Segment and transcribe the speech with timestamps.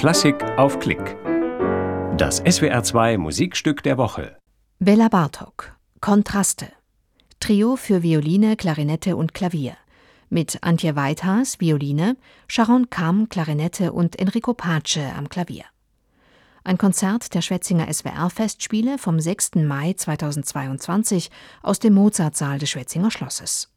[0.00, 1.18] Klassik auf Klick.
[2.16, 4.38] Das SWR2 Musikstück der Woche.
[4.78, 6.72] Bella Bartok Kontraste.
[7.38, 9.76] Trio für Violine, Klarinette und Klavier.
[10.30, 12.16] Mit Antje Weithaas, Violine,
[12.48, 15.66] Sharon Kamm, Klarinette und Enrico Pace am Klavier.
[16.64, 19.56] Ein Konzert der Schwetzinger SWR-Festspiele vom 6.
[19.56, 21.30] Mai 2022
[21.62, 23.70] aus dem Mozartsaal des Schwetzinger Schlosses.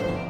[0.00, 0.29] you